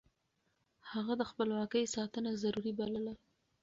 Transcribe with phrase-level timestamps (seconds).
[0.91, 3.13] هغه د خپلواکۍ ساتنه ضروري بلله.